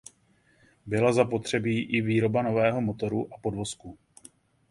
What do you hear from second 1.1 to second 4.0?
zapotřebí i výroba nového motoru a podvozku.